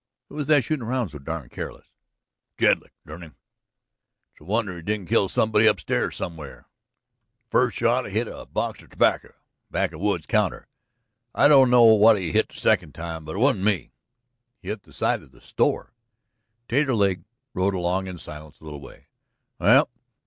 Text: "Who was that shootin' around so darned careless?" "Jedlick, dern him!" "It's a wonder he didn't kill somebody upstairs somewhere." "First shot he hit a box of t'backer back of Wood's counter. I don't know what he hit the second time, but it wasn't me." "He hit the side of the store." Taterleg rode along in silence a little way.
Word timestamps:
"Who 0.29 0.35
was 0.35 0.47
that 0.47 0.63
shootin' 0.63 0.81
around 0.83 1.09
so 1.09 1.19
darned 1.19 1.51
careless?" 1.51 1.85
"Jedlick, 2.57 2.93
dern 3.05 3.21
him!" 3.21 3.35
"It's 4.33 4.41
a 4.41 4.45
wonder 4.45 4.75
he 4.75 4.81
didn't 4.81 5.09
kill 5.09 5.29
somebody 5.29 5.67
upstairs 5.67 6.15
somewhere." 6.15 6.65
"First 7.51 7.77
shot 7.77 8.07
he 8.07 8.11
hit 8.11 8.27
a 8.27 8.47
box 8.47 8.81
of 8.81 8.89
t'backer 8.89 9.35
back 9.69 9.91
of 9.91 9.99
Wood's 10.01 10.25
counter. 10.25 10.67
I 11.35 11.47
don't 11.47 11.69
know 11.69 11.83
what 11.83 12.17
he 12.17 12.31
hit 12.31 12.49
the 12.49 12.55
second 12.55 12.95
time, 12.95 13.25
but 13.25 13.35
it 13.35 13.39
wasn't 13.39 13.63
me." 13.65 13.91
"He 14.59 14.69
hit 14.69 14.81
the 14.81 14.91
side 14.91 15.21
of 15.21 15.33
the 15.33 15.39
store." 15.39 15.93
Taterleg 16.67 17.23
rode 17.53 17.75
along 17.75 18.07
in 18.07 18.17
silence 18.17 18.59
a 18.59 18.63
little 18.63 18.81
way. 18.81 19.05